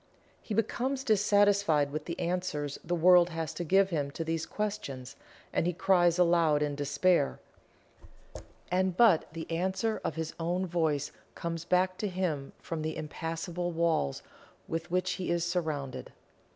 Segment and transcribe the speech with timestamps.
[0.41, 5.15] He becomes dissatisfied with the answers the world has to give him to these questions,
[5.53, 7.39] and he cries aloud in despair
[8.71, 13.71] and but the answer of his own voice comes back to him from the impassable
[13.71, 14.23] walls
[14.67, 16.11] with which he is surrounded.